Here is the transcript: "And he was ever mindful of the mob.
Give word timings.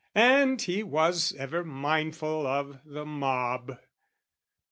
"And 0.15 0.59
he 0.59 0.81
was 0.81 1.31
ever 1.33 1.63
mindful 1.63 2.47
of 2.47 2.79
the 2.83 3.05
mob. 3.05 3.77